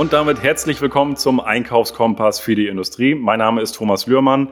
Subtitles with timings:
[0.00, 3.14] Und damit herzlich willkommen zum Einkaufskompass für die Industrie.
[3.14, 4.48] Mein Name ist Thomas Lührmann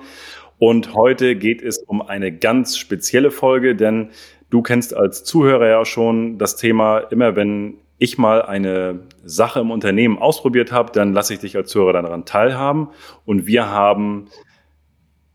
[0.59, 4.11] und heute geht es um eine ganz spezielle Folge, denn
[4.51, 9.71] du kennst als Zuhörer ja schon das Thema, immer wenn ich mal eine Sache im
[9.71, 12.89] Unternehmen ausprobiert habe, dann lasse ich dich als Zuhörer daran teilhaben.
[13.25, 14.29] Und wir haben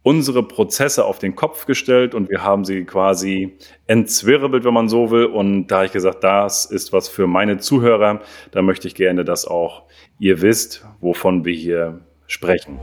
[0.03, 5.09] unsere Prozesse auf den Kopf gestellt und wir haben sie quasi entzwirbelt, wenn man so
[5.09, 5.25] will.
[5.25, 8.21] Und da habe ich gesagt, das ist was für meine Zuhörer.
[8.51, 9.83] Da möchte ich gerne, dass auch
[10.19, 12.79] ihr wisst, wovon wir hier sprechen.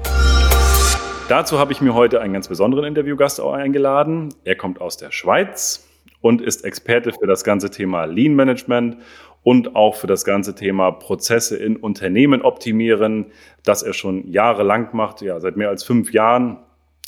[1.29, 4.35] Dazu habe ich mir heute einen ganz besonderen Interviewgast eingeladen.
[4.45, 5.89] Er kommt aus der Schweiz
[6.21, 8.97] und ist Experte für das ganze Thema Lean Management
[9.43, 13.27] und auch für das ganze Thema Prozesse in Unternehmen optimieren,
[13.65, 16.59] das er schon jahrelang macht, ja, seit mehr als fünf Jahren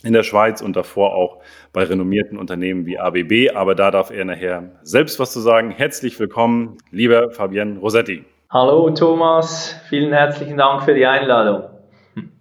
[0.04, 3.54] in der Schweiz und davor auch bei renommierten Unternehmen wie ABB.
[3.54, 5.70] Aber da darf er nachher selbst was zu sagen.
[5.70, 8.24] Herzlich willkommen, lieber Fabian Rossetti.
[8.52, 11.70] Hallo Thomas, vielen herzlichen Dank für die Einladung.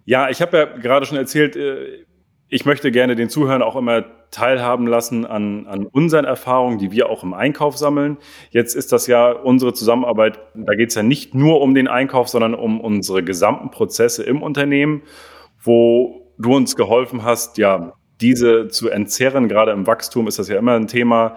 [0.04, 2.04] Ja, ich habe ja gerade schon erzählt, äh,
[2.48, 7.08] ich möchte gerne den Zuhörern auch immer teilhaben lassen an, an unseren Erfahrungen, die wir
[7.08, 8.18] auch im Einkauf sammeln.
[8.50, 12.28] Jetzt ist das ja unsere Zusammenarbeit, da geht es ja nicht nur um den Einkauf,
[12.28, 15.04] sondern um unsere gesamten Prozesse im Unternehmen,
[15.62, 19.48] wo du uns geholfen hast, ja, diese zu entzerren.
[19.48, 21.36] Gerade im Wachstum ist das ja immer ein Thema.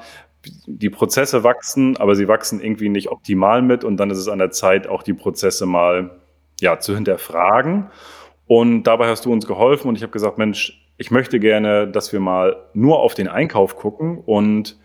[0.66, 4.40] Die Prozesse wachsen, aber sie wachsen irgendwie nicht optimal mit und dann ist es an
[4.40, 6.20] der Zeit, auch die Prozesse mal
[6.60, 7.90] ja, zu hinterfragen.
[8.48, 12.14] Und dabei hast du uns geholfen und ich habe gesagt, Mensch, ich möchte gerne, dass
[12.14, 14.78] wir mal nur auf den Einkauf gucken und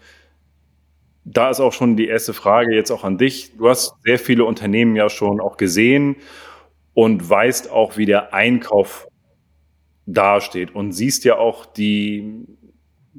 [1.25, 3.57] da ist auch schon die erste Frage jetzt auch an dich.
[3.57, 6.17] Du hast sehr viele Unternehmen ja schon auch gesehen
[6.95, 9.07] und weißt auch, wie der Einkauf
[10.07, 12.45] dasteht und siehst ja auch die,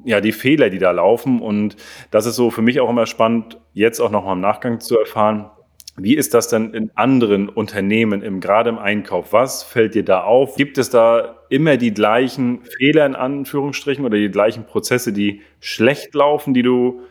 [0.05, 1.41] ja, die Fehler, die da laufen.
[1.41, 1.75] Und
[2.11, 5.49] das ist so für mich auch immer spannend, jetzt auch nochmal im Nachgang zu erfahren,
[5.97, 9.33] wie ist das denn in anderen Unternehmen, im, gerade im Einkauf?
[9.33, 10.55] Was fällt dir da auf?
[10.55, 16.15] Gibt es da immer die gleichen Fehler in Anführungsstrichen oder die gleichen Prozesse, die schlecht
[16.15, 17.01] laufen, die du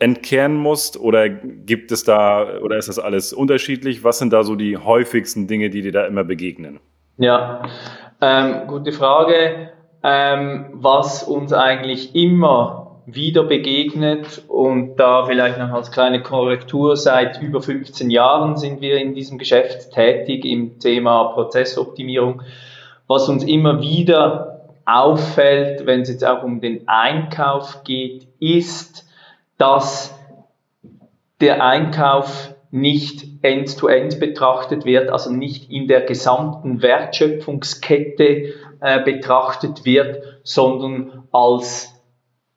[0.00, 0.98] entkehren musst?
[0.98, 4.02] Oder gibt es da, oder ist das alles unterschiedlich?
[4.02, 6.80] Was sind da so die häufigsten Dinge, die dir da immer begegnen?
[7.18, 7.62] Ja,
[8.20, 9.70] ähm, gute Frage.
[10.04, 17.40] Ähm, was uns eigentlich immer wieder begegnet und da vielleicht noch als kleine Korrektur, seit
[17.40, 22.42] über 15 Jahren sind wir in diesem Geschäft tätig im Thema Prozessoptimierung.
[23.06, 29.06] Was uns immer wieder auffällt, wenn es jetzt auch um den Einkauf geht, ist,
[29.58, 30.14] dass
[31.40, 39.84] der Einkauf nicht end-to-end -end betrachtet wird, also nicht in der gesamten Wertschöpfungskette äh, betrachtet
[39.84, 41.94] wird, sondern als,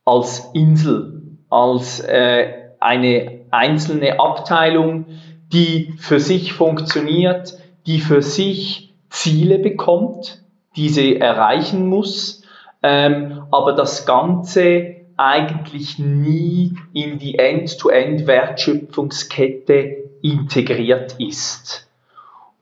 [0.03, 5.05] als Insel, als äh, eine einzelne Abteilung,
[5.53, 10.41] die für sich funktioniert, die für sich Ziele bekommt,
[10.75, 12.43] die sie erreichen muss,
[12.83, 21.84] ähm, aber das Ganze eigentlich nie in die End-to-End-Wertschöpfungskette integriert ist.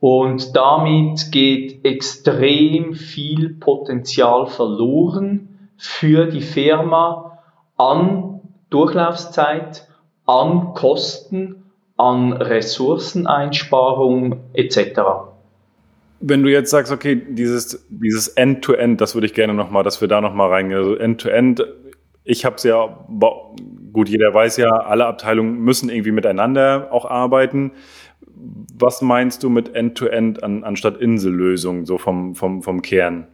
[0.03, 7.39] Und damit geht extrem viel Potenzial verloren für die Firma
[7.77, 9.87] an Durchlaufzeit,
[10.25, 14.99] an Kosten, an Ressourceneinsparung etc.
[16.19, 20.09] Wenn du jetzt sagst, okay, dieses, dieses End-to-End, das würde ich gerne nochmal, dass wir
[20.09, 20.79] da nochmal reingehen.
[20.79, 21.65] Also End-to-End,
[22.25, 23.05] ich habe es ja,
[23.93, 27.71] gut, jeder weiß ja, alle Abteilungen müssen irgendwie miteinander auch arbeiten.
[28.77, 33.27] Was meinst du mit End-to-End -End an, anstatt Insellösung, so vom, vom, vom Kern?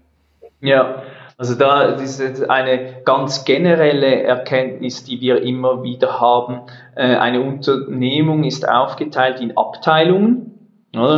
[0.62, 1.04] Ja,
[1.38, 6.62] also da ist eine ganz generelle Erkenntnis, die wir immer wieder haben.
[6.96, 10.50] Äh, eine Unternehmung ist aufgeteilt in Abteilungen,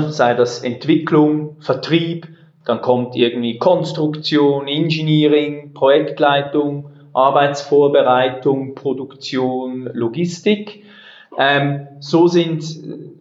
[0.09, 2.27] sei das Entwicklung, Vertrieb,
[2.65, 10.83] dann kommt irgendwie Konstruktion, Engineering, Projektleitung, Arbeitsvorbereitung, Produktion, Logistik.
[11.37, 12.63] Ähm, so sind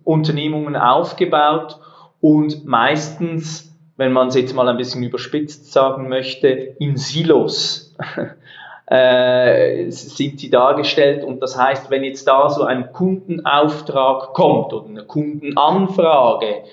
[0.04, 1.78] Unternehmungen aufgebaut
[2.20, 7.94] und meistens, wenn man es jetzt mal ein bisschen überspitzt sagen möchte, in Silos
[8.86, 11.24] äh, sind sie dargestellt.
[11.24, 16.64] Und das heißt, wenn jetzt da so ein Kundenauftrag kommt oder eine Kundenanfrage,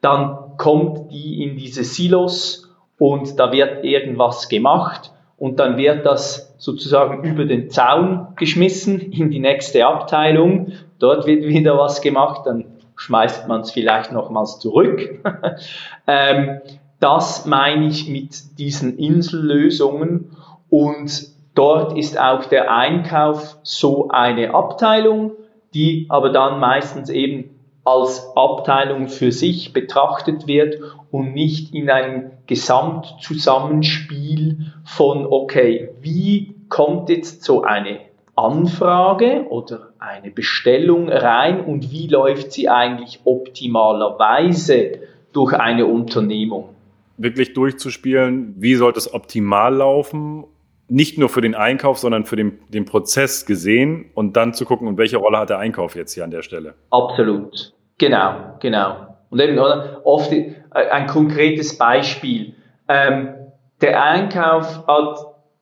[0.00, 2.68] dann kommt die in diese Silos
[2.98, 5.13] und da wird irgendwas gemacht
[5.44, 10.72] und dann wird das sozusagen über den Zaun geschmissen in die nächste Abteilung.
[10.98, 12.64] Dort wird wieder was gemacht, dann
[12.96, 15.22] schmeißt man es vielleicht nochmals zurück.
[16.06, 16.62] ähm,
[16.98, 20.30] das meine ich mit diesen Insellösungen
[20.70, 25.32] und dort ist auch der Einkauf so eine Abteilung,
[25.74, 27.50] die aber dann meistens eben
[27.84, 37.10] als Abteilung für sich betrachtet wird und nicht in einem Gesamtzusammenspiel von, okay, wie kommt
[37.10, 38.00] jetzt so eine
[38.36, 44.98] Anfrage oder eine Bestellung rein und wie läuft sie eigentlich optimalerweise
[45.32, 46.70] durch eine Unternehmung?
[47.16, 50.44] Wirklich durchzuspielen, wie sollte es optimal laufen
[50.88, 54.86] nicht nur für den Einkauf, sondern für den, den Prozess gesehen und dann zu gucken,
[54.86, 56.74] und welche Rolle hat der Einkauf jetzt hier an der Stelle?
[56.90, 57.72] Absolut.
[57.98, 59.16] Genau, genau.
[59.30, 60.00] Und eben, oder?
[60.04, 62.54] Oft äh, ein konkretes Beispiel.
[62.88, 63.34] Ähm,
[63.80, 65.18] der Einkauf hat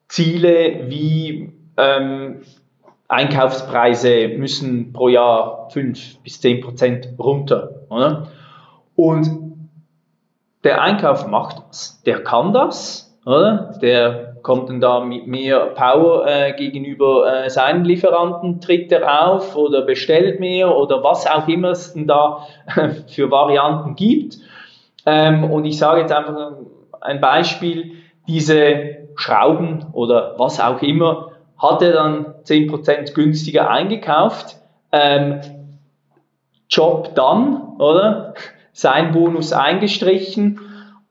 [0.07, 2.41] Ziele wie ähm,
[3.07, 7.69] Einkaufspreise müssen pro Jahr 5 bis 10 Prozent runter.
[7.89, 8.27] Oder?
[8.95, 9.29] Und
[10.63, 13.77] der Einkauf macht das, der kann das, oder?
[13.81, 19.55] der kommt dann da mit mehr Power äh, gegenüber äh, seinen Lieferanten, tritt er auf
[19.55, 22.45] oder bestellt mehr oder was auch immer es denn da
[23.07, 24.37] für Varianten gibt.
[25.05, 26.51] Ähm, und ich sage jetzt einfach
[27.01, 27.93] ein Beispiel,
[28.27, 34.57] diese Schrauben oder was auch immer, hat er dann 10% günstiger eingekauft.
[34.91, 35.39] Ähm,
[36.69, 38.33] Job dann, oder?
[38.75, 40.59] Sein Bonus eingestrichen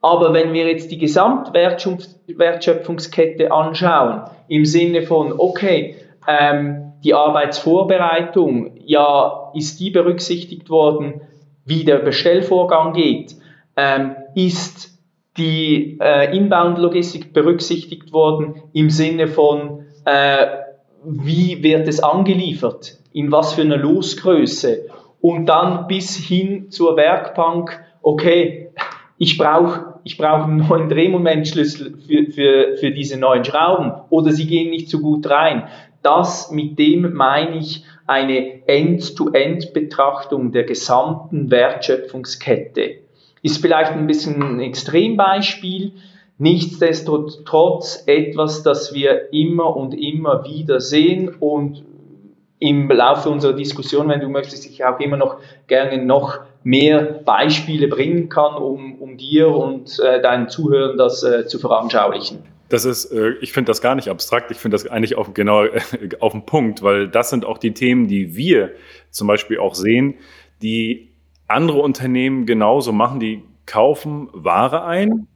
[0.03, 5.95] aber wenn wir jetzt die Gesamtwertschöpfungskette anschauen, im Sinne von, okay,
[6.27, 11.21] ähm, die Arbeitsvorbereitung, ja, ist die berücksichtigt worden,
[11.65, 13.37] wie der Bestellvorgang geht?
[13.77, 14.99] Ähm, ist
[15.37, 20.47] die äh, Inbound-Logistik berücksichtigt worden im Sinne von, äh,
[21.05, 24.87] wie wird es angeliefert, in was für einer Losgröße
[25.21, 28.73] und dann bis hin zur Werkbank, okay,
[29.17, 34.47] ich brauche ich brauche einen neuen Drehmomentschlüssel für, für, für diese neuen Schrauben oder sie
[34.47, 35.69] gehen nicht so gut rein.
[36.03, 42.97] Das, mit dem meine ich eine End-to-End-Betrachtung der gesamten Wertschöpfungskette.
[43.43, 45.93] Ist vielleicht ein bisschen ein Extrembeispiel,
[46.39, 51.85] nichtsdestotrotz etwas, das wir immer und immer wieder sehen und
[52.59, 57.89] im Laufe unserer Diskussion, wenn du möchtest, ich auch immer noch gerne noch mehr Beispiele
[57.89, 62.39] bringen kann, um, um dir und äh, deinen Zuhörern das äh, zu veranschaulichen.
[62.69, 64.51] Das ist, äh, ich finde das gar nicht abstrakt.
[64.51, 65.65] Ich finde das eigentlich auf, genau
[66.21, 68.71] auf den Punkt, weil das sind auch die Themen, die wir
[69.11, 70.15] zum Beispiel auch sehen,
[70.63, 71.13] die
[71.49, 73.21] andere Unternehmen genauso machen.
[73.21, 75.27] Die kaufen Ware ein,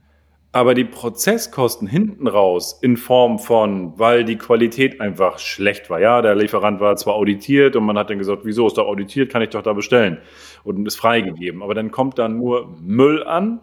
[0.52, 6.00] aber die Prozesskosten hinten raus in Form von, weil die Qualität einfach schlecht war.
[6.00, 9.31] Ja, der Lieferant war zwar auditiert und man hat dann gesagt, wieso ist er auditiert,
[9.31, 10.19] kann ich doch da bestellen
[10.66, 11.62] und ist freigegeben.
[11.62, 13.60] Aber dann kommt dann nur Müll an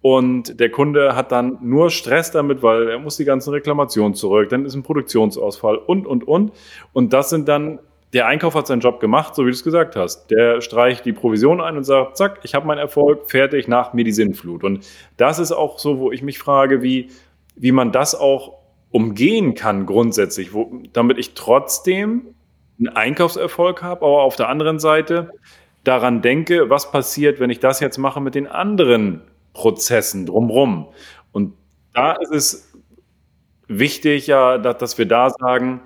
[0.00, 4.48] und der Kunde hat dann nur Stress damit, weil er muss die ganzen Reklamationen zurück,
[4.48, 6.52] dann ist ein Produktionsausfall und, und, und.
[6.92, 7.80] Und das sind dann
[8.12, 10.30] der Einkauf hat seinen Job gemacht, so wie du es gesagt hast.
[10.30, 14.04] Der streicht die Provision ein und sagt, zack, ich habe meinen Erfolg, fertig, nach mir
[14.04, 14.64] die Sinnflut.
[14.64, 14.86] Und
[15.16, 17.10] das ist auch so, wo ich mich frage, wie,
[17.54, 18.54] wie man das auch
[18.90, 22.34] umgehen kann grundsätzlich, wo, damit ich trotzdem
[22.78, 25.30] einen Einkaufserfolg habe, aber auf der anderen Seite
[25.88, 29.22] daran denke, was passiert, wenn ich das jetzt mache mit den anderen
[29.54, 30.88] Prozessen drumherum.
[31.32, 31.54] Und
[31.94, 32.72] da ist es
[33.68, 35.80] wichtig, ja, dass, wir da sagen,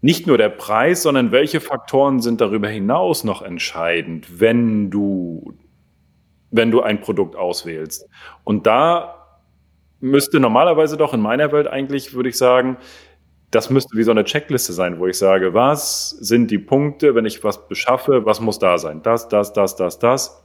[0.00, 5.54] nicht nur der Preis, sondern welche Faktoren sind darüber hinaus noch entscheidend, wenn du,
[6.50, 8.08] wenn du ein Produkt auswählst.
[8.42, 9.14] Und da
[10.00, 12.78] müsste normalerweise doch in meiner Welt eigentlich, würde ich sagen,
[13.54, 17.24] das müsste wie so eine Checkliste sein, wo ich sage, was sind die Punkte, wenn
[17.24, 19.02] ich was beschaffe, was muss da sein?
[19.02, 20.44] Das, das, das, das, das,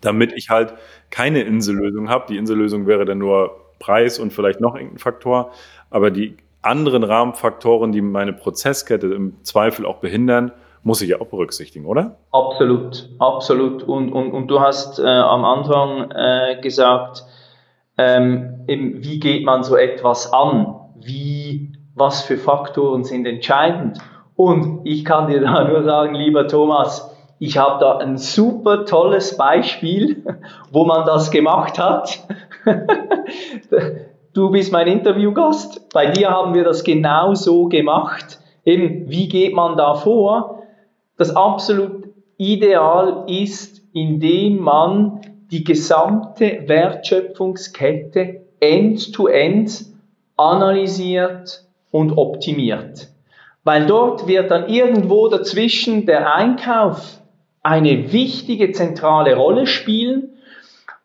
[0.00, 0.74] damit ich halt
[1.10, 2.24] keine Insellösung habe.
[2.28, 5.52] Die Insellösung wäre dann nur Preis und vielleicht noch irgendein Faktor,
[5.90, 10.52] aber die anderen Rahmenfaktoren, die meine Prozesskette im Zweifel auch behindern,
[10.82, 12.16] muss ich ja auch berücksichtigen, oder?
[12.32, 13.82] Absolut, absolut.
[13.82, 17.24] Und, und, und du hast äh, am Anfang äh, gesagt,
[17.96, 20.74] ähm, wie geht man so etwas an?
[20.96, 23.98] Wie, was für Faktoren sind entscheidend?
[24.36, 29.36] Und ich kann dir da nur sagen, lieber Thomas, ich habe da ein super tolles
[29.36, 30.24] Beispiel,
[30.72, 32.26] wo man das gemacht hat.
[34.34, 35.88] du bist mein Interviewgast.
[35.92, 38.38] Bei dir haben wir das genau so gemacht.
[38.64, 40.62] Eben, wie geht man da vor?
[41.16, 45.20] Das absolut Ideal ist, indem man
[45.50, 49.86] die gesamte Wertschöpfungskette end-to-end -end
[50.36, 53.08] analysiert und optimiert.
[53.64, 57.20] Weil dort wird dann irgendwo dazwischen der Einkauf
[57.62, 60.30] eine wichtige zentrale Rolle spielen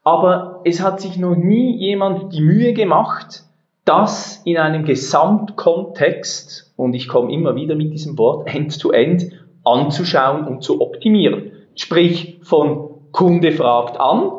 [0.05, 3.43] aber es hat sich noch nie jemand die Mühe gemacht,
[3.85, 9.31] das in einem Gesamtkontext, und ich komme immer wieder mit diesem Wort, end-to-end, -end,
[9.63, 11.51] anzuschauen und zu optimieren.
[11.73, 14.29] Sprich von Kunde fragt an,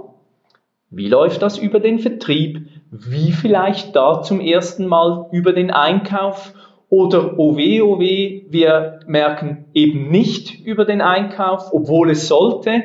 [0.90, 6.54] wie läuft das über den Vertrieb, wie vielleicht da zum ersten Mal über den Einkauf
[6.88, 12.82] oder OW, OW, wir merken eben nicht über den Einkauf, obwohl es sollte.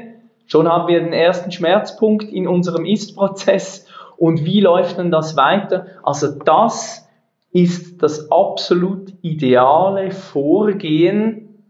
[0.47, 3.85] Schon haben wir den ersten Schmerzpunkt in unserem Ist-Prozess.
[4.17, 5.85] Und wie läuft denn das weiter?
[6.03, 7.07] Also das
[7.51, 11.63] ist das absolut ideale Vorgehen,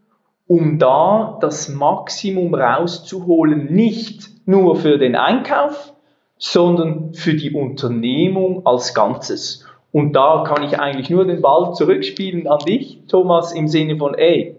[0.48, 5.94] um da das Maximum rauszuholen, nicht nur für den Einkauf,
[6.42, 9.64] sondern für die Unternehmung als Ganzes.
[9.92, 14.16] Und da kann ich eigentlich nur den Ball zurückspielen an dich, Thomas, im Sinne von,
[14.16, 14.56] ey,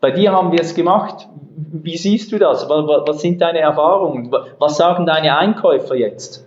[0.00, 1.28] bei dir haben wir es gemacht.
[1.54, 2.68] Wie siehst du das?
[2.70, 4.32] Was sind deine Erfahrungen?
[4.58, 6.46] Was sagen deine Einkäufer jetzt?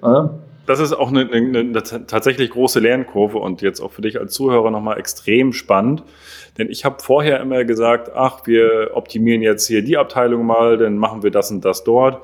[0.65, 4.33] Das ist auch eine, eine, eine, tatsächlich große Lernkurve und jetzt auch für dich als
[4.33, 6.03] Zuhörer nochmal extrem spannend.
[6.57, 10.97] Denn ich habe vorher immer gesagt, ach, wir optimieren jetzt hier die Abteilung mal, dann
[10.97, 12.21] machen wir das und das dort.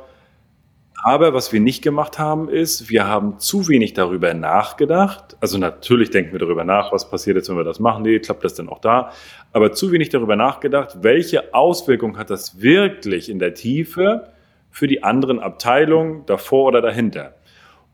[1.04, 5.38] Aber was wir nicht gemacht haben, ist, wir haben zu wenig darüber nachgedacht.
[5.40, 8.04] Also natürlich denken wir darüber nach, was passiert jetzt, wenn wir das machen.
[8.04, 9.12] Nee, klappt das denn auch da?
[9.54, 14.30] Aber zu wenig darüber nachgedacht, welche Auswirkung hat das wirklich in der Tiefe
[14.72, 17.36] für die anderen Abteilungen davor oder dahinter?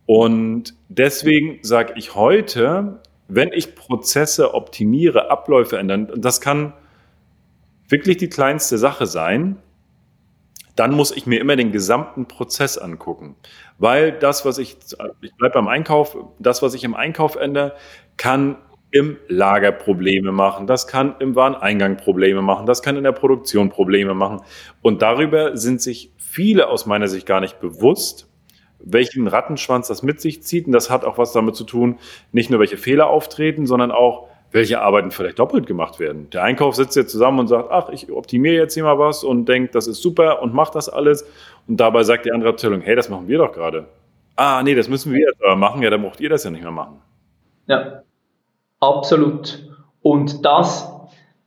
[0.05, 6.74] Und deswegen sage ich heute, wenn ich Prozesse optimiere, Abläufe ändern, das kann
[7.89, 9.57] wirklich die kleinste Sache sein,
[10.75, 13.35] dann muss ich mir immer den gesamten Prozess angucken.
[13.77, 14.77] Weil das, was ich,
[15.21, 17.75] ich bleibe beim Einkauf, das, was ich im Einkauf ändere,
[18.17, 18.57] kann
[18.91, 23.69] im Lager Probleme machen, das kann im Wareneingang Probleme machen, das kann in der Produktion
[23.69, 24.41] Probleme machen.
[24.83, 28.29] Und darüber sind sich viele aus meiner Sicht gar nicht bewusst,
[28.79, 30.67] welchen Rattenschwanz das mit sich zieht.
[30.67, 31.99] Und das hat auch was damit zu tun,
[32.31, 36.29] nicht nur welche Fehler auftreten, sondern auch, welche Arbeiten vielleicht doppelt gemacht werden.
[36.29, 39.50] Der Einkauf sitzt jetzt zusammen und sagt, ach, ich optimiere jetzt hier mal was und
[39.50, 41.27] denkt, das ist super und macht das alles.
[41.67, 43.88] Und dabei sagt die andere Abteilung, hey, das machen wir doch gerade.
[44.36, 45.81] Ah, nee, das müssen wir jetzt machen.
[45.81, 47.01] Ja, dann braucht ihr das ja nicht mehr machen.
[47.65, 48.03] Ja,
[48.79, 49.69] absolut.
[50.01, 50.89] Und das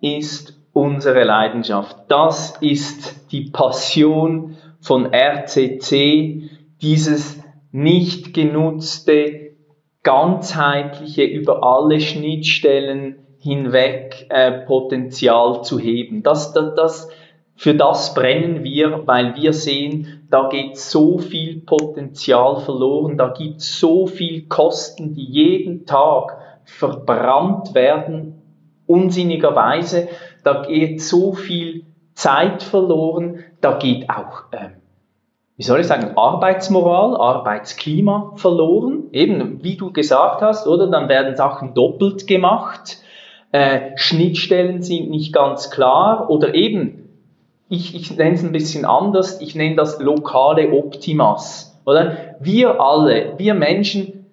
[0.01, 1.97] ist unsere Leidenschaft.
[2.09, 6.51] Das ist die Passion von RCC,
[6.83, 7.39] dieses
[7.71, 9.46] nicht genutzte
[10.07, 16.23] ganzheitliche, über alle Schnittstellen hinweg äh, Potenzial zu heben.
[16.23, 17.09] Das, das, das,
[17.57, 23.57] für das brennen wir, weil wir sehen, da geht so viel Potenzial verloren, da gibt
[23.57, 28.43] es so viel Kosten, die jeden Tag verbrannt werden,
[28.87, 30.07] unsinnigerweise,
[30.45, 31.85] da geht so viel
[32.15, 34.77] Zeit verloren, da geht auch ähm,
[35.57, 38.96] wie soll ich sagen, Arbeitsmoral, Arbeitsklima verloren.
[39.13, 40.89] Eben, wie du gesagt hast, oder?
[40.89, 42.99] Dann werden Sachen doppelt gemacht.
[43.53, 47.09] Äh, Schnittstellen sind nicht ganz klar oder eben,
[47.69, 51.81] ich, ich nenne es ein bisschen anders, ich nenne das lokale Optimas.
[51.85, 52.37] Oder?
[52.41, 54.27] Wir alle, wir Menschen,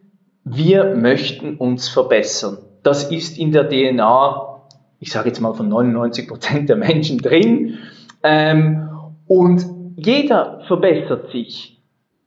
[0.44, 2.58] wir möchten uns verbessern.
[2.84, 4.62] Das ist in der DNA,
[5.00, 7.78] ich sage jetzt mal von 99 Prozent der Menschen drin.
[8.24, 8.90] Ähm,
[9.28, 9.66] und
[9.96, 11.82] jeder verbessert sich,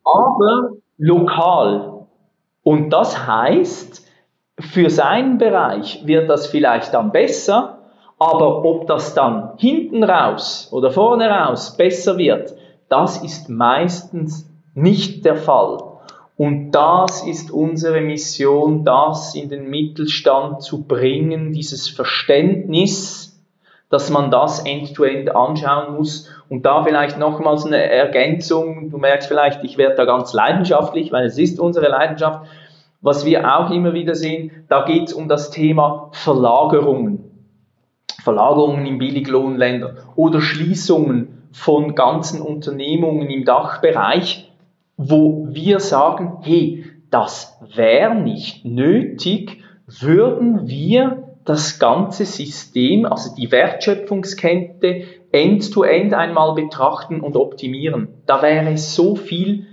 [0.04, 1.95] aber lokal.
[2.66, 4.04] Und das heißt,
[4.58, 7.78] für seinen Bereich wird das vielleicht dann besser,
[8.18, 12.54] aber ob das dann hinten raus oder vorne raus besser wird,
[12.88, 15.78] das ist meistens nicht der Fall.
[16.36, 23.25] Und das ist unsere Mission, das in den Mittelstand zu bringen, dieses Verständnis,
[23.88, 26.30] dass man das end-to-end -end anschauen muss.
[26.48, 28.90] Und da vielleicht nochmals eine Ergänzung.
[28.90, 32.46] Du merkst vielleicht, ich werde da ganz leidenschaftlich, weil es ist unsere Leidenschaft.
[33.00, 37.30] Was wir auch immer wieder sehen, da geht es um das Thema Verlagerungen.
[38.22, 44.50] Verlagerungen in Billiglohnländern oder Schließungen von ganzen Unternehmungen im Dachbereich,
[44.96, 53.50] wo wir sagen, hey, das wäre nicht nötig, würden wir das ganze System, also die
[53.50, 58.08] Wertschöpfungskette end-to-end -end einmal betrachten und optimieren.
[58.26, 59.66] Da wäre so viel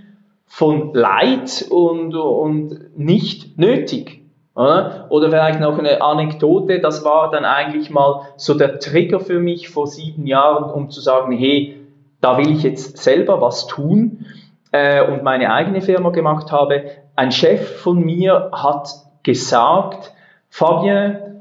[0.46, 4.22] von Leid und, und nicht nötig.
[4.54, 5.08] Oder?
[5.10, 9.88] vielleicht noch eine Anekdote, das war dann eigentlich mal so der Trigger für mich vor
[9.88, 11.80] sieben Jahren, um zu sagen, hey,
[12.20, 14.26] da will ich jetzt selber was tun
[14.70, 16.84] äh, und meine eigene Firma gemacht habe.
[17.16, 18.88] Ein Chef von mir hat
[19.24, 20.12] gesagt,
[20.50, 21.33] Fabien,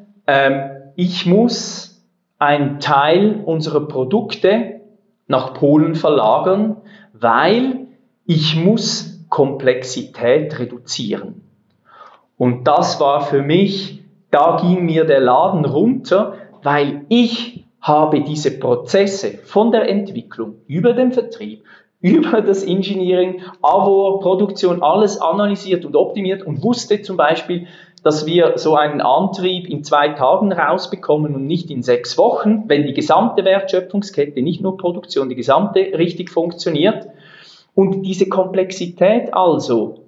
[0.96, 2.06] ich muss
[2.40, 4.82] einen Teil unserer Produkte
[5.28, 6.78] nach Polen verlagern,
[7.14, 7.88] weil
[8.26, 11.42] ich muss Komplexität reduzieren.
[12.38, 18.60] Und das war für mich, da ging mir der Laden runter, weil ich habe diese
[18.60, 21.64] Prozesse von der Entwicklung über den Vertrieb,
[22.02, 27.68] über das Engineering, AWO, Produktion, alles analysiert und optimiert und wusste zum Beispiel,
[28.04, 32.86] dass wir so einen Antrieb in zwei Tagen rausbekommen und nicht in sechs Wochen, wenn
[32.86, 37.08] die gesamte Wertschöpfungskette, nicht nur Produktion, die gesamte richtig funktioniert.
[37.74, 40.04] Und diese Komplexität also,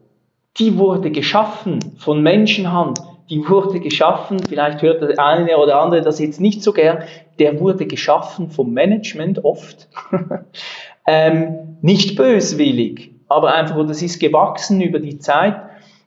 [0.59, 2.99] die wurde geschaffen von Menschenhand,
[3.29, 7.03] die wurde geschaffen, vielleicht hört der eine oder andere das jetzt nicht so gern,
[7.39, 9.87] der wurde geschaffen vom Management oft,
[11.07, 15.55] ähm, nicht böswillig, aber einfach, das ist gewachsen über die Zeit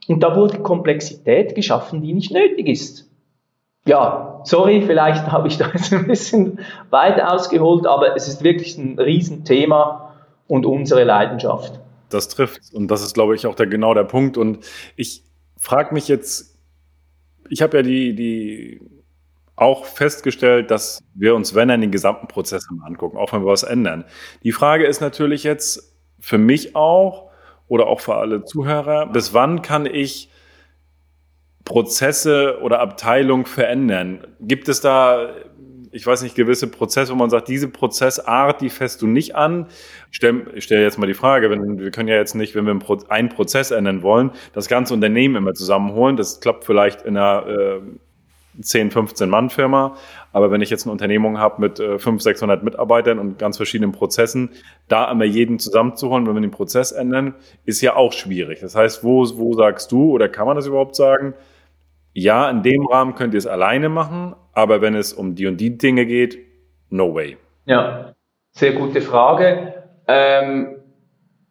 [0.09, 3.09] und da wurde Komplexität geschaffen, die nicht nötig ist.
[3.87, 6.59] Ja, sorry, vielleicht habe ich da jetzt ein bisschen
[6.91, 10.15] weit ausgeholt, aber es ist wirklich ein Riesenthema
[10.49, 11.81] und unsere Leidenschaft.
[12.11, 14.37] Das trifft und das ist, glaube ich, auch der, genau der Punkt.
[14.37, 15.23] Und ich
[15.59, 16.59] frage mich jetzt
[17.51, 18.81] ich habe ja die, die
[19.57, 23.65] auch festgestellt, dass wir uns, wenn dann, den gesamten Prozess angucken, auch wenn wir was
[23.65, 24.05] ändern.
[24.45, 27.28] Die Frage ist natürlich jetzt für mich auch
[27.69, 30.31] oder auch für alle Zuhörer, bis wann kann ich
[31.65, 34.27] Prozesse oder Abteilung verändern?
[34.41, 35.29] Gibt es da
[35.93, 39.67] ich weiß nicht, gewisse Prozesse, wo man sagt, diese Prozessart, die fässt du nicht an.
[40.11, 42.79] Ich stelle stell jetzt mal die Frage, wenn, wir können ja jetzt nicht, wenn wir
[43.09, 46.17] einen Prozess ändern wollen, das ganze Unternehmen immer zusammenholen.
[46.17, 47.81] Das klappt vielleicht in einer äh,
[48.61, 49.97] 10, 15 Mann Firma.
[50.33, 53.93] Aber wenn ich jetzt eine Unternehmung habe mit äh, 500, 600 Mitarbeitern und ganz verschiedenen
[53.93, 54.51] Prozessen,
[54.89, 57.35] da immer jeden zusammenzuholen, wenn wir den Prozess ändern,
[57.65, 58.61] ist ja auch schwierig.
[58.61, 61.35] Das heißt, wo, wo sagst du oder kann man das überhaupt sagen?
[62.15, 65.59] Ja, in dem Rahmen könnt ihr es alleine machen, aber wenn es um die und
[65.59, 66.39] die Dinge geht,
[66.91, 67.37] no way.
[67.67, 68.15] Ja,
[68.51, 69.75] sehr gute Frage.
[70.09, 70.78] Ähm,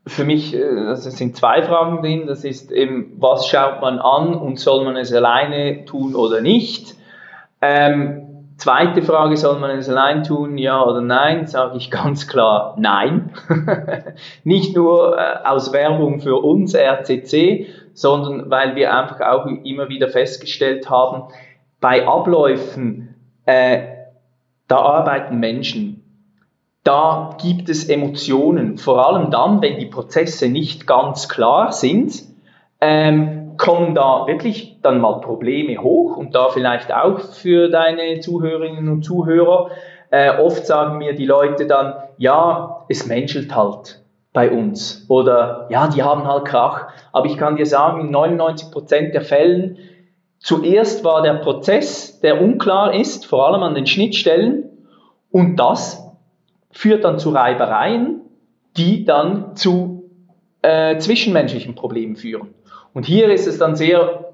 [0.07, 2.27] für mich äh, es sind zwei Fragen drin.
[2.27, 6.95] Das ist eben, was schaut man an und soll man es alleine tun oder nicht?
[7.61, 11.47] Ähm, zweite Frage, soll man es allein tun, ja oder nein?
[11.47, 13.31] Sage ich ganz klar nein.
[14.43, 20.09] nicht nur äh, aus Werbung für uns RCC, sondern weil wir einfach auch immer wieder
[20.09, 21.33] festgestellt haben,
[21.79, 23.15] bei Abläufen,
[23.45, 23.79] äh,
[24.67, 26.03] da arbeiten Menschen,
[26.87, 32.23] da gibt es Emotionen, vor allem dann, wenn die Prozesse nicht ganz klar sind,
[32.79, 38.87] ähm, kommen da wirklich dann mal Probleme hoch und da vielleicht auch für deine Zuhörerinnen
[38.87, 39.71] und Zuhörer.
[40.11, 45.87] Äh, oft sagen mir die Leute dann, ja, es menschelt halt bei uns oder ja,
[45.87, 46.87] die haben halt Krach.
[47.11, 49.77] Aber ich kann dir sagen, in 99 Prozent der Fällen
[50.39, 54.65] Zuerst war der Prozess, der unklar ist, vor allem an den Schnittstellen,
[55.31, 56.06] und das
[56.77, 58.21] führt dann zu Reibereien,
[58.77, 60.11] die dann zu
[60.61, 62.53] äh, zwischenmenschlichen Problemen führen.
[62.93, 64.33] Und hier ist es dann sehr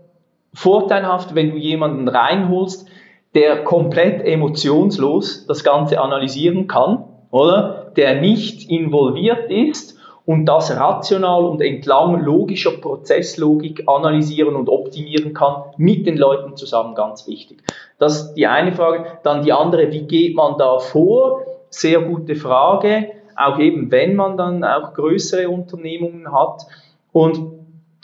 [0.53, 2.89] vorteilhaft, wenn du jemanden reinholst,
[3.33, 7.93] der komplett emotionslos das Ganze analysieren kann, oder?
[7.95, 15.63] Der nicht involviert ist und das rational und entlang logischer Prozesslogik analysieren und optimieren kann,
[15.77, 17.63] mit den Leuten zusammen, ganz wichtig.
[17.99, 19.05] Das ist die eine Frage.
[19.23, 21.52] Dann die andere, wie geht man da vor?
[21.73, 26.67] Sehr gute Frage, auch eben wenn man dann auch größere Unternehmungen hat.
[27.11, 27.39] Und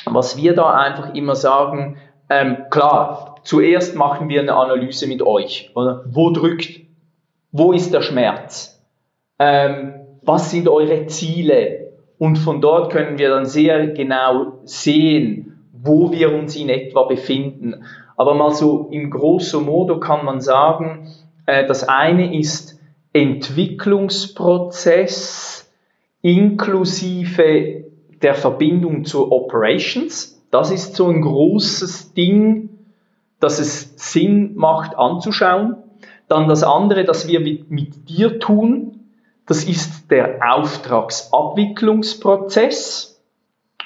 [0.05, 1.97] was wir da einfach immer sagen,
[2.32, 5.69] ähm, klar, zuerst machen wir eine Analyse mit euch.
[5.75, 6.03] Oder?
[6.08, 6.82] Wo drückt,
[7.51, 8.84] wo ist der Schmerz?
[9.38, 11.91] Ähm, was sind eure Ziele?
[12.17, 17.86] Und von dort können wir dann sehr genau sehen, wo wir uns in etwa befinden.
[18.17, 21.08] Aber mal so im grosso modo kann man sagen,
[21.45, 22.78] äh, das eine ist
[23.13, 25.72] Entwicklungsprozess
[26.22, 27.86] inklusive
[28.22, 30.45] der Verbindung zu Operations.
[30.52, 32.67] Das ist so ein großes Ding,
[33.39, 35.78] dass es Sinn macht anzuschauen.
[36.28, 39.00] Dann das andere, das wir mit, mit dir tun,
[39.48, 43.24] das ist der Auftragsabwicklungsprozess.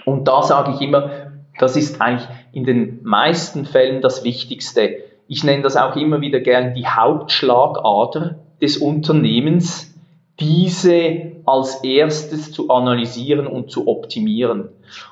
[0.06, 4.98] Und da sage ich immer, das ist eigentlich in den meisten Fällen das Wichtigste.
[5.28, 9.94] Ich nenne das auch immer wieder gern die Hauptschlagader des Unternehmens,
[10.40, 14.70] diese als erstes zu analysieren und zu optimieren.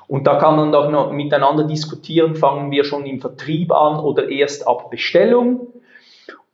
[0.08, 4.28] Und da kann man doch noch miteinander diskutieren, fangen wir schon im Vertrieb an oder
[4.28, 5.72] erst ab Bestellung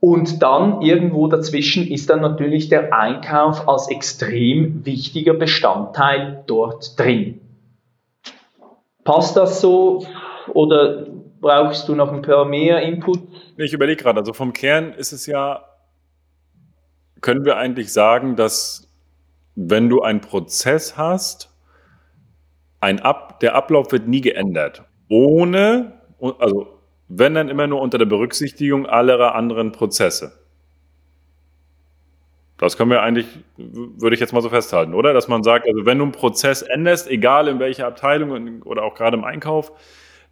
[0.01, 7.40] und dann irgendwo dazwischen ist dann natürlich der Einkauf als extrem wichtiger Bestandteil dort drin.
[9.03, 10.07] Passt das so
[10.53, 11.07] oder
[11.40, 13.20] brauchst du noch ein paar mehr Input?
[13.57, 15.64] Ich überlege gerade, also vom Kern ist es ja,
[17.20, 18.88] können wir eigentlich sagen, dass
[19.54, 21.50] wenn du einen Prozess hast,
[22.81, 24.85] ein Ab, der Ablauf wird nie geändert.
[25.09, 26.00] Ohne,
[26.38, 26.78] also
[27.09, 30.38] wenn dann immer nur unter der Berücksichtigung aller anderen Prozesse.
[32.59, 33.26] Das können wir eigentlich,
[33.57, 35.12] würde ich jetzt mal so festhalten, oder?
[35.12, 38.94] Dass man sagt, also wenn du einen Prozess änderst, egal in welcher Abteilung oder auch
[38.94, 39.72] gerade im Einkauf,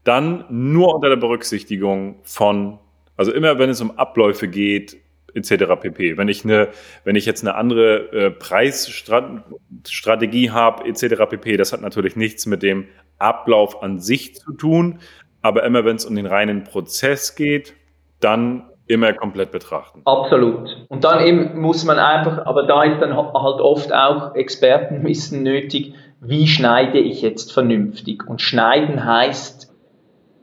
[0.03, 2.79] dann nur unter der Berücksichtigung von,
[3.16, 4.96] also immer wenn es um Abläufe geht,
[5.37, 5.64] etc.
[5.81, 6.16] pp.
[6.16, 6.68] Wenn ich eine,
[7.05, 11.27] wenn ich jetzt eine andere äh, Preisstrategie habe, etc.
[11.29, 11.57] pp.
[11.57, 12.87] Das hat natürlich nichts mit dem
[13.18, 14.99] Ablauf an sich zu tun,
[15.42, 17.75] aber immer wenn es um den reinen Prozess geht,
[18.20, 20.03] dann immer komplett betrachten.
[20.05, 20.87] Absolut.
[20.88, 25.94] Und dann eben muss man einfach, aber da ist dann halt oft auch Expertenwissen nötig,
[26.20, 28.27] wie schneide ich jetzt vernünftig?
[28.27, 29.75] Und schneiden heißt,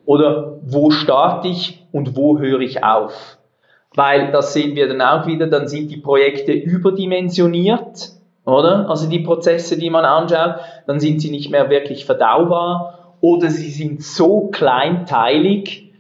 [0.06, 3.38] oder wo starte ich und wo höre ich auf?
[3.96, 8.12] Weil das sehen wir dann auch wieder, dann sind die Projekte überdimensioniert,
[8.46, 8.90] oder?
[8.90, 10.56] Also die Prozesse, die man anschaut,
[10.88, 15.94] dann sind sie nicht mehr wirklich verdaubar oder sie sind so kleinteilig,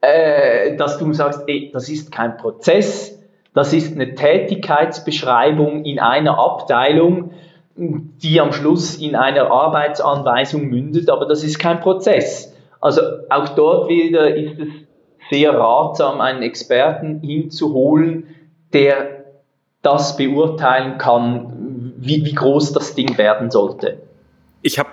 [0.00, 3.20] äh, dass du sagst, ey, das ist kein Prozess,
[3.54, 7.30] das ist eine Tätigkeitsbeschreibung in einer Abteilung,
[7.76, 12.54] die am Schluss in einer Arbeitsanweisung mündet, aber das ist kein Prozess.
[12.80, 14.68] Also auch dort wieder ist es
[15.30, 18.34] sehr ratsam, einen Experten hinzuholen,
[18.72, 19.24] der
[19.82, 23.98] das beurteilen kann, wie, wie groß das Ding werden sollte.
[24.62, 24.88] Ich habe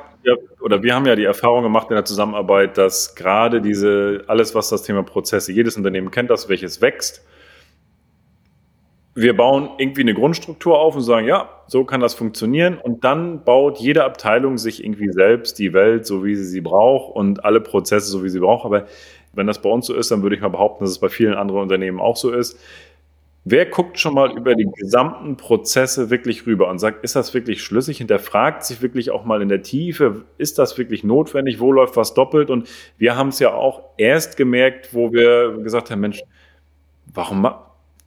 [0.61, 4.69] oder wir haben ja die Erfahrung gemacht in der Zusammenarbeit, dass gerade diese, alles was
[4.69, 7.25] das Thema Prozesse, jedes Unternehmen kennt das, welches wächst.
[9.13, 12.77] Wir bauen irgendwie eine Grundstruktur auf und sagen, ja, so kann das funktionieren.
[12.77, 17.15] Und dann baut jede Abteilung sich irgendwie selbst die Welt, so wie sie sie braucht
[17.15, 18.65] und alle Prozesse, so wie sie braucht.
[18.65, 18.85] Aber
[19.33, 21.33] wenn das bei uns so ist, dann würde ich mal behaupten, dass es bei vielen
[21.33, 22.59] anderen Unternehmen auch so ist.
[23.43, 27.63] Wer guckt schon mal über die gesamten Prozesse wirklich rüber und sagt, ist das wirklich
[27.63, 27.97] schlüssig?
[27.97, 31.59] Hinterfragt sich wirklich auch mal in der Tiefe, ist das wirklich notwendig?
[31.59, 32.51] Wo läuft was doppelt?
[32.51, 36.21] Und wir haben es ja auch erst gemerkt, wo wir gesagt haben, Mensch,
[37.11, 37.47] warum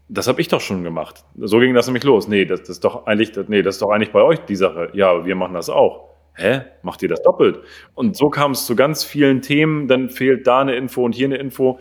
[0.09, 1.25] das habe ich doch schon gemacht.
[1.37, 2.29] So ging das nämlich los.
[2.29, 4.91] Nee, das, das ist doch eigentlich, nee, das ist doch eigentlich bei euch die Sache.
[4.93, 6.14] Ja, wir machen das auch.
[6.37, 6.63] Hä?
[6.83, 7.61] Macht ihr das doppelt?
[7.95, 9.87] Und so kam es zu ganz vielen Themen.
[9.87, 11.79] Dann fehlt da eine Info und hier eine Info.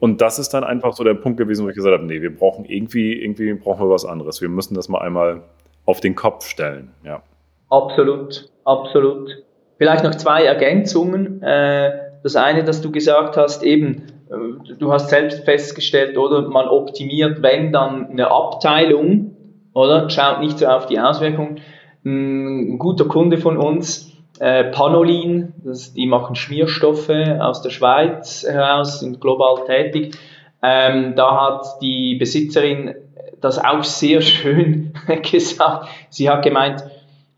[0.00, 2.34] Und das ist dann einfach so der Punkt gewesen, wo ich gesagt habe, nee, wir
[2.34, 4.40] brauchen irgendwie, irgendwie brauchen wir was anderes.
[4.40, 5.42] Wir müssen das mal einmal
[5.86, 6.90] auf den Kopf stellen.
[7.04, 7.22] Ja.
[7.70, 9.44] Absolut, absolut.
[9.78, 11.42] Vielleicht noch zwei Ergänzungen.
[11.42, 16.68] Äh, das eine, dass du gesagt hast, eben, äh, du hast selbst festgestellt, oder man
[16.68, 19.36] optimiert, wenn dann eine Abteilung,
[19.74, 21.60] oder schaut nicht so auf die Auswirkungen.
[22.04, 29.00] Ein guter Kunde von uns, äh, Panolin, das, die machen Schmierstoffe aus der Schweiz heraus,
[29.00, 30.16] sind global tätig.
[30.62, 32.94] Ähm, da hat die Besitzerin
[33.40, 34.94] das auch sehr schön
[35.30, 35.88] gesagt.
[36.08, 36.84] Sie hat gemeint,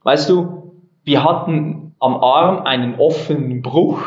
[0.03, 0.73] weißt du,
[1.05, 4.05] wir hatten am Arm einen offenen Bruch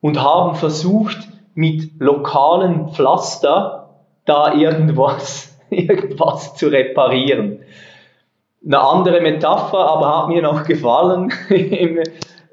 [0.00, 3.90] und haben versucht, mit lokalen Pflaster
[4.24, 7.60] da irgendwas, irgendwas zu reparieren.
[8.64, 11.32] Eine andere Metapher, aber hat mir noch gefallen,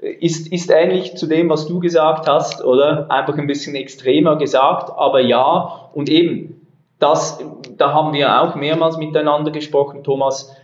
[0.01, 3.11] ist, ist ähnlich zu dem, was du gesagt hast, oder?
[3.11, 5.89] Einfach ein bisschen extremer gesagt, aber ja.
[5.93, 6.67] Und eben,
[6.99, 7.39] das,
[7.77, 10.55] da haben wir auch mehrmals miteinander gesprochen, Thomas.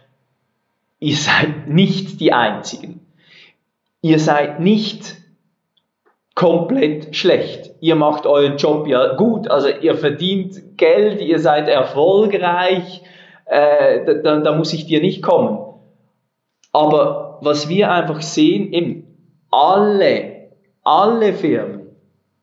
[0.99, 3.05] Ihr seid nicht die Einzigen.
[4.01, 5.15] Ihr seid nicht
[6.35, 7.71] komplett schlecht.
[7.79, 13.01] Ihr macht euren Job ja gut, also ihr verdient Geld, ihr seid erfolgreich,
[13.45, 15.59] äh, da, da muss ich dir nicht kommen.
[16.71, 19.05] Aber was wir einfach sehen, eben
[19.51, 20.49] alle,
[20.83, 21.95] alle Firmen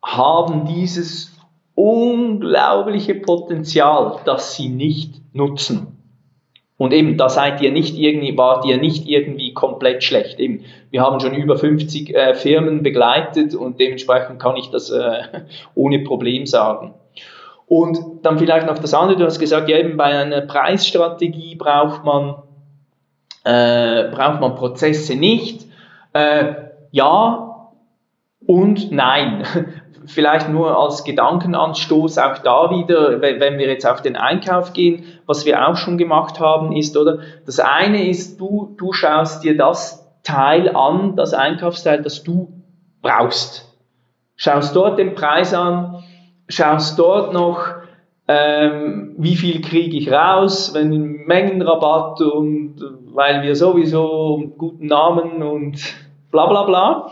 [0.04, 1.36] haben dieses
[1.74, 5.98] unglaubliche Potenzial, das sie nicht nutzen.
[6.78, 10.40] Und eben, da seid ihr nicht irgendwie, wart ihr nicht irgendwie komplett schlecht.
[10.40, 15.22] Eben, wir haben schon über 50 äh, Firmen begleitet und dementsprechend kann ich das äh,
[15.74, 16.94] ohne Problem sagen.
[17.66, 22.04] Und dann vielleicht noch das andere, du hast gesagt, ja eben bei einer Preisstrategie braucht
[22.04, 22.36] man,
[23.44, 25.66] äh, braucht man Prozesse nicht.
[26.12, 26.54] Äh,
[26.90, 27.52] ja
[28.46, 29.44] und nein.
[30.04, 35.46] Vielleicht nur als Gedankenanstoß auch da wieder, wenn wir jetzt auf den Einkauf gehen, was
[35.46, 37.20] wir auch schon gemacht haben, ist, oder?
[37.46, 42.52] Das eine ist, du, du schaust dir das Teil an, das Einkaufsteil, das du
[43.00, 43.72] brauchst.
[44.34, 46.02] Schaust dort den Preis an,
[46.54, 47.66] schaust dort noch,
[48.28, 52.76] ähm, wie viel kriege ich raus, wenn Mengenrabatt und
[53.12, 55.78] weil wir sowieso guten Namen und
[56.30, 57.10] bla bla bla,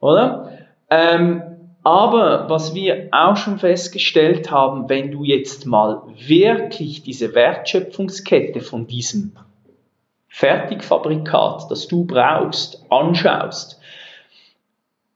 [0.00, 0.52] oder?
[0.90, 1.42] Ähm,
[1.82, 8.86] aber was wir auch schon festgestellt haben, wenn du jetzt mal wirklich diese Wertschöpfungskette von
[8.86, 9.36] diesem
[10.28, 13.78] Fertigfabrikat, das du brauchst, anschaust,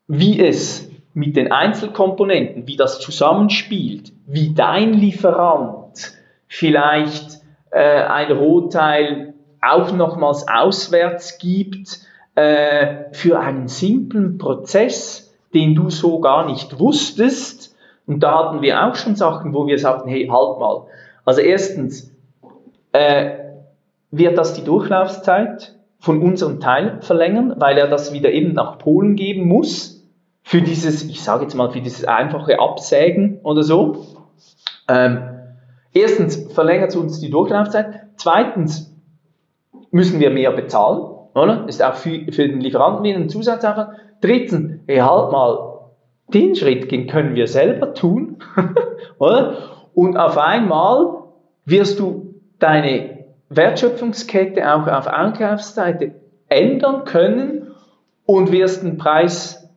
[0.07, 0.88] wie es
[1.19, 6.13] mit den Einzelkomponenten, wie das zusammenspielt, wie dein Lieferant
[6.47, 7.41] vielleicht
[7.73, 11.99] äh, ein Rohteil auch nochmals auswärts gibt
[12.37, 17.77] äh, für einen simplen Prozess, den du so gar nicht wusstest.
[18.07, 20.87] Und da hatten wir auch schon Sachen, wo wir sagten, hey, halt mal.
[21.25, 22.15] Also erstens,
[22.93, 23.39] äh,
[24.13, 29.17] wird das die Durchlaufzeit von unserem Teil verlängern, weil er das wieder eben nach Polen
[29.17, 29.98] geben muss
[30.49, 34.07] für dieses, ich sage jetzt mal, für dieses einfache Absägen oder so.
[34.89, 35.21] Ähm,
[35.93, 38.07] erstens verlängert es uns die Durchlaufzeit.
[38.17, 38.97] Zweitens
[39.91, 41.03] müssen wir mehr bezahlen,
[41.35, 41.69] oder?
[41.69, 43.91] Ist auch für, für den Lieferanten wieder ein Zusatzaufwand.
[44.23, 45.81] Drittens, hey, halt mal,
[46.33, 48.39] den Schritt können wir selber tun,
[49.19, 49.59] oder?
[49.93, 51.25] Und auf einmal
[51.67, 56.15] wirst du deine Wertschöpfungskette auch auf Einkaufsseite
[56.49, 57.73] ändern können
[58.25, 59.68] und wirst einen Preis,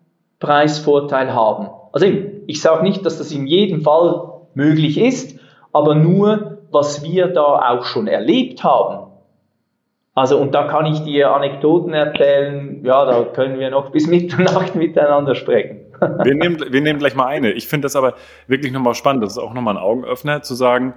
[0.41, 1.69] Preisvorteil haben.
[1.93, 2.07] Also
[2.47, 5.39] ich sage nicht, dass das in jedem Fall möglich ist,
[5.71, 9.07] aber nur, was wir da auch schon erlebt haben.
[10.13, 14.75] Also, und da kann ich dir Anekdoten erzählen, ja, da können wir noch bis Mitternacht
[14.75, 15.85] miteinander sprechen.
[16.23, 17.51] wir, nehmen, wir nehmen gleich mal eine.
[17.51, 18.15] Ich finde das aber
[18.47, 19.23] wirklich nochmal spannend.
[19.23, 20.95] Das ist auch nochmal ein Augenöffner, zu sagen,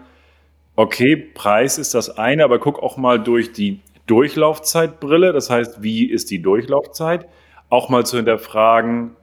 [0.74, 5.32] okay, Preis ist das eine, aber guck auch mal durch die Durchlaufzeitbrille.
[5.32, 7.28] Das heißt, wie ist die Durchlaufzeit?
[7.70, 9.16] Auch mal zu hinterfragen,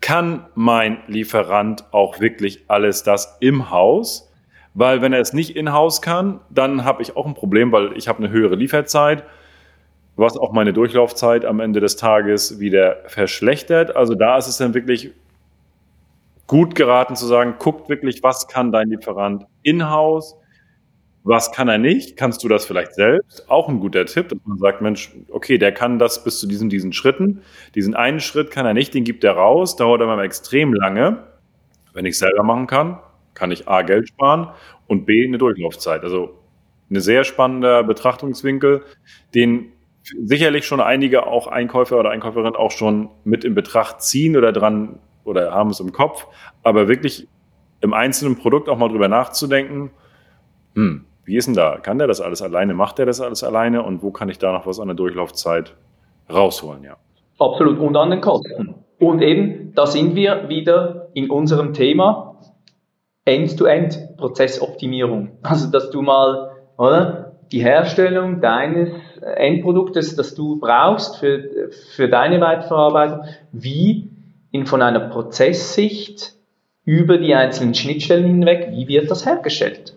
[0.00, 4.30] kann mein Lieferant auch wirklich alles das im Haus?
[4.74, 8.08] Weil wenn er es nicht in-house kann, dann habe ich auch ein Problem, weil ich
[8.08, 9.24] habe eine höhere Lieferzeit,
[10.16, 13.96] was auch meine Durchlaufzeit am Ende des Tages wieder verschlechtert.
[13.96, 15.12] Also da ist es dann wirklich
[16.46, 20.36] gut geraten zu sagen, guckt wirklich, was kann dein Lieferant in-house,
[21.22, 22.16] was kann er nicht?
[22.16, 23.50] Kannst du das vielleicht selbst?
[23.50, 26.70] Auch ein guter Tipp, dass man sagt, Mensch, okay, der kann das bis zu diesen,
[26.70, 27.42] diesen Schritten.
[27.74, 31.24] Diesen einen Schritt kann er nicht, den gibt er raus, dauert aber extrem lange.
[31.92, 32.98] Wenn ich selber machen kann,
[33.34, 34.48] kann ich A, Geld sparen
[34.86, 36.02] und B, eine Durchlaufzeit.
[36.02, 36.38] Also
[36.90, 38.82] ein sehr spannender Betrachtungswinkel,
[39.34, 44.52] den sicherlich schon einige auch Einkäufer oder Einkäuferinnen auch schon mit in Betracht ziehen oder
[44.52, 46.26] dran oder haben es im Kopf,
[46.62, 47.28] aber wirklich
[47.82, 49.90] im einzelnen Produkt auch mal drüber nachzudenken,
[50.74, 51.78] hm, wie ist denn da?
[51.78, 52.74] Kann der das alles alleine?
[52.74, 53.82] Macht der das alles alleine?
[53.82, 55.74] Und wo kann ich da noch was an der Durchlaufzeit
[56.32, 56.82] rausholen?
[56.82, 56.96] Ja.
[57.38, 57.78] Absolut.
[57.78, 58.74] Und an den Kosten.
[58.98, 62.38] Und eben, da sind wir wieder in unserem Thema
[63.24, 65.38] End-to-End-Prozessoptimierung.
[65.42, 67.26] Also, dass du mal, oder?
[67.52, 74.08] Die Herstellung deines Endproduktes, das du brauchst für, für deine Weiterverarbeitung, wie
[74.52, 76.34] in, von einer Prozesssicht
[76.84, 79.96] über die einzelnen Schnittstellen hinweg, wie wird das hergestellt?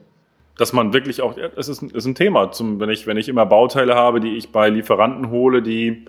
[0.58, 3.46] Dass man wirklich auch, es ist, ist ein Thema, zum, wenn, ich, wenn ich immer
[3.46, 6.06] Bauteile habe, die ich bei Lieferanten hole, die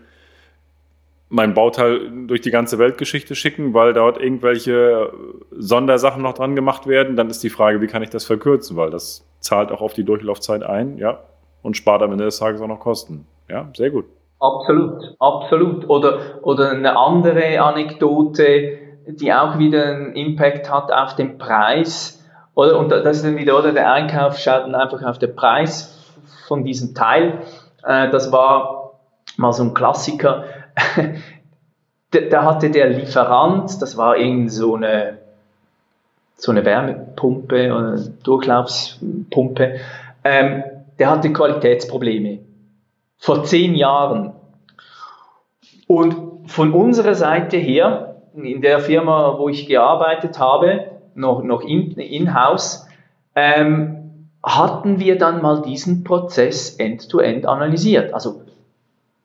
[1.30, 5.12] mein Bauteil durch die ganze Weltgeschichte schicken, weil dort irgendwelche
[5.50, 8.90] Sondersachen noch dran gemacht werden, dann ist die Frage, wie kann ich das verkürzen, weil
[8.90, 11.20] das zahlt auch auf die Durchlaufzeit ein, ja,
[11.62, 13.26] und spart am Ende des Tages auch noch Kosten.
[13.48, 14.04] Ja, sehr gut.
[14.38, 15.88] Absolut, absolut.
[15.88, 22.23] Oder, oder eine andere Anekdote, die auch wieder einen Impact hat auf den Preis
[22.54, 26.12] oder, und das ist dann wieder, oder der Einkauf schaut dann einfach auf den Preis
[26.46, 27.40] von diesem Teil.
[27.84, 28.92] Äh, das war
[29.36, 30.44] mal so ein Klassiker.
[32.30, 35.18] da, hatte der Lieferant, das war irgend so eine,
[36.36, 39.80] so eine Wärmepumpe oder Durchlaufspumpe,
[40.22, 40.64] ähm,
[40.98, 42.38] der hatte Qualitätsprobleme.
[43.18, 44.32] Vor zehn Jahren.
[45.86, 52.86] Und von unserer Seite her, in der Firma, wo ich gearbeitet habe, noch, noch in-house,
[53.34, 58.12] ähm, hatten wir dann mal diesen Prozess end-to-end -end analysiert.
[58.12, 58.42] Also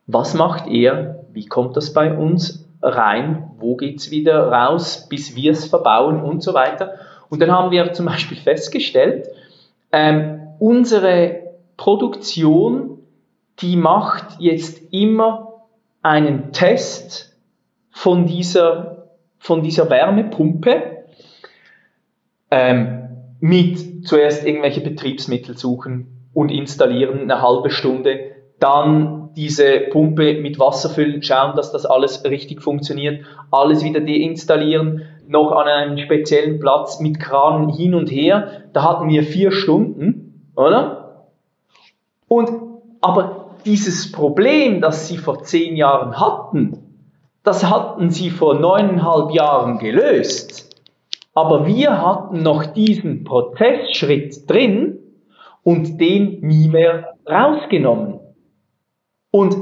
[0.08, 5.36] was macht er, wie kommt das bei uns rein, wo geht es wieder raus, bis
[5.36, 6.93] wir es verbauen und so weiter.
[7.30, 9.28] Und dann haben wir zum Beispiel festgestellt,
[9.91, 11.41] ähm, unsere
[11.78, 12.99] Produktion,
[13.60, 15.65] die macht jetzt immer
[16.02, 17.36] einen Test
[17.91, 20.98] von dieser, von dieser Wärmepumpe
[22.51, 23.07] ähm,
[23.39, 30.89] mit zuerst irgendwelche Betriebsmittel suchen und installieren, eine halbe Stunde, dann diese Pumpe mit Wasser
[30.89, 36.99] füllen, schauen, dass das alles richtig funktioniert, alles wieder deinstallieren, noch an einem speziellen Platz
[36.99, 38.63] mit Kranen hin und her.
[38.73, 41.27] Da hatten wir vier Stunden, oder?
[42.27, 42.49] Und,
[43.01, 46.77] aber dieses Problem, das sie vor zehn Jahren hatten,
[47.43, 50.68] das hatten sie vor neuneinhalb Jahren gelöst.
[51.39, 54.99] Aber wir hatten noch diesen Prozessschritt drin
[55.63, 58.19] und den nie mehr rausgenommen.
[59.32, 59.56] Und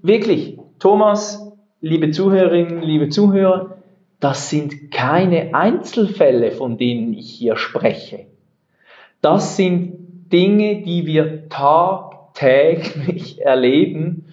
[0.00, 3.76] wirklich, Thomas, liebe Zuhörerinnen, liebe Zuhörer,
[4.20, 8.24] das sind keine Einzelfälle, von denen ich hier spreche.
[9.20, 14.32] Das sind Dinge, die wir tagtäglich erleben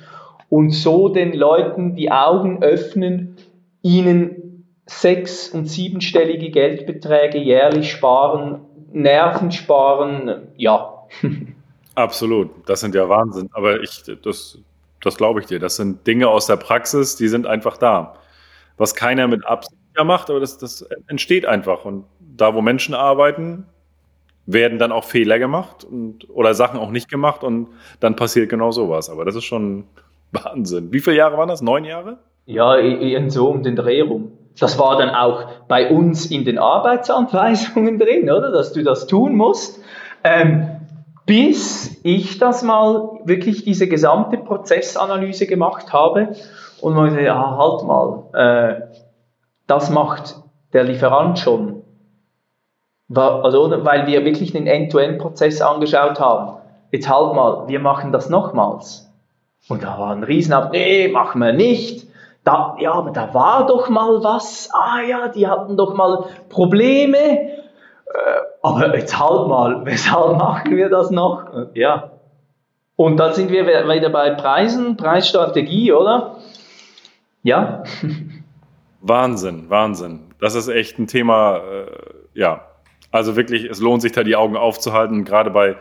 [0.50, 3.36] und so den Leuten die Augen öffnen,
[3.82, 4.45] ihnen
[4.86, 10.94] sechs- und siebenstellige Geldbeträge jährlich sparen, Nerven sparen, ja.
[11.96, 13.50] Absolut, das sind ja Wahnsinn.
[13.54, 14.60] Aber ich, das,
[15.02, 15.60] das glaube ich dir.
[15.60, 18.16] Das sind Dinge aus der Praxis, die sind einfach da.
[18.78, 21.86] Was keiner mit Absicht macht, aber das, das entsteht einfach.
[21.86, 23.66] Und da, wo Menschen arbeiten,
[24.46, 27.70] werden dann auch Fehler gemacht und, oder Sachen auch nicht gemacht und
[28.00, 29.10] dann passiert genau sowas.
[29.10, 29.86] Aber das ist schon
[30.32, 30.92] Wahnsinn.
[30.92, 31.62] Wie viele Jahre waren das?
[31.62, 32.18] Neun Jahre?
[32.46, 32.76] Ja,
[33.30, 34.34] so um den Dreh rum.
[34.60, 38.52] Das war dann auch bei uns in den Arbeitsanweisungen drin, oder?
[38.52, 39.82] Dass du das tun musst.
[40.24, 40.70] Ähm,
[41.26, 46.36] bis ich das mal wirklich diese gesamte Prozessanalyse gemacht habe
[46.82, 48.82] und man gesagt, ja, halt mal, äh,
[49.66, 50.36] das macht
[50.74, 51.82] der Lieferant schon.
[53.14, 56.58] Also, weil wir wirklich den End-to-End-Prozess angeschaut haben.
[56.92, 59.12] Jetzt halt mal, wir machen das nochmals.
[59.68, 62.08] Und da war ein Riesenab, nee, machen wir nicht.
[62.46, 64.70] Da, ja, aber da war doch mal was.
[64.72, 67.18] Ah ja, die hatten doch mal Probleme.
[67.18, 67.58] Äh,
[68.62, 71.46] aber jetzt halt mal, weshalb machen wir das noch?
[71.74, 72.12] Ja.
[72.96, 76.38] Und dann sind wir wieder bei Preisen, Preisstrategie, oder?
[77.42, 77.84] Ja.
[79.02, 80.22] Wahnsinn, Wahnsinn.
[80.40, 81.86] Das ist echt ein Thema, äh,
[82.36, 82.62] ja.
[83.12, 85.78] Also wirklich, es lohnt sich da die Augen aufzuhalten, gerade bei,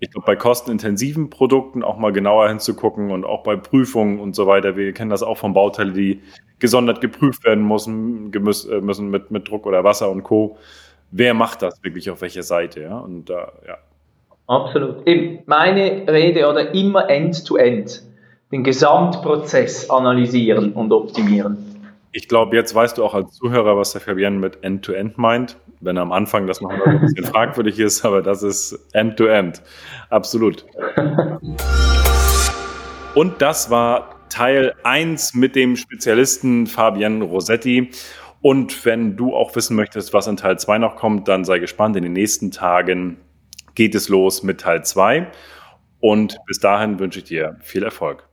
[0.00, 4.46] ich glaube, bei kostenintensiven Produkten auch mal genauer hinzugucken und auch bei Prüfungen und so
[4.46, 4.76] weiter.
[4.76, 6.22] Wir kennen das auch von Bauteilen, die
[6.58, 10.56] gesondert geprüft werden müssen, äh, müssen mit, mit Druck oder Wasser und Co.
[11.10, 12.82] Wer macht das wirklich auf welcher Seite?
[12.82, 12.98] Ja?
[12.98, 13.76] Und da, äh, ja.
[14.46, 15.06] Absolut.
[15.06, 17.88] Eben meine Rede oder immer End-to-End.
[17.88, 18.02] -End.
[18.50, 21.67] Den Gesamtprozess analysieren und optimieren.
[22.18, 25.56] Ich glaube, jetzt weißt du auch als Zuhörer, was der Fabian mit End-to-End -End meint.
[25.78, 29.58] Wenn am Anfang das noch ein bisschen fragwürdig ist, aber das ist End-to-End.
[29.58, 29.62] -End.
[30.10, 30.66] Absolut.
[33.14, 37.92] Und das war Teil 1 mit dem Spezialisten Fabian Rossetti.
[38.40, 41.94] Und wenn du auch wissen möchtest, was in Teil 2 noch kommt, dann sei gespannt.
[41.94, 43.18] In den nächsten Tagen
[43.76, 45.28] geht es los mit Teil 2.
[46.00, 48.27] Und bis dahin wünsche ich dir viel Erfolg.